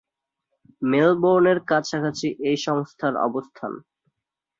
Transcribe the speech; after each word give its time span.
মেলবোর্নের 0.81 1.59
কাছাকাছি 1.69 2.27
এ 2.41 2.53
সংস্থার 2.65 3.13
অবস্থান। 3.27 3.71